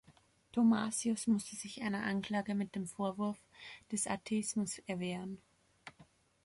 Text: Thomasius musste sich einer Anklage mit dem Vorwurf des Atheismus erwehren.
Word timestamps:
Thomasius 0.51 1.27
musste 1.27 1.55
sich 1.55 1.83
einer 1.83 2.01
Anklage 2.01 2.55
mit 2.55 2.73
dem 2.73 2.87
Vorwurf 2.87 3.37
des 3.91 4.07
Atheismus 4.07 4.79
erwehren. 4.87 5.37